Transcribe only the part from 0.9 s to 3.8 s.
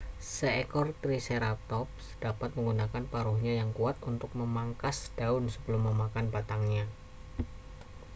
triceratops dapat menggunakan paruhnya yang